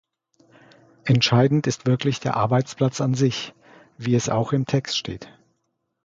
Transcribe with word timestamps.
Entscheidend 1.03 1.67
ist 1.67 1.85
wirklich 1.85 2.19
der 2.19 2.35
Arbeitsplatz 2.35 3.01
an 3.01 3.13
sich, 3.13 3.53
wie 3.99 4.15
es 4.15 4.29
auch 4.29 4.51
im 4.51 4.65
Text 4.65 4.97
steht. 4.97 5.31